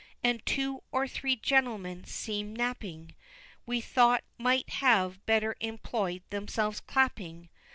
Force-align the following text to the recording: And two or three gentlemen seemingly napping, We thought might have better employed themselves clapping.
And 0.23 0.43
two 0.47 0.81
or 0.91 1.07
three 1.07 1.35
gentlemen 1.35 2.05
seemingly 2.05 2.57
napping, 2.57 3.15
We 3.67 3.81
thought 3.81 4.23
might 4.35 4.67
have 4.81 5.23
better 5.27 5.55
employed 5.59 6.23
themselves 6.31 6.79
clapping. 6.79 7.49